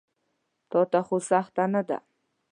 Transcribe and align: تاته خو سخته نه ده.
تاته 0.69 0.99
خو 1.07 1.17
سخته 1.29 1.63
نه 1.73 1.81
ده. 1.87 1.97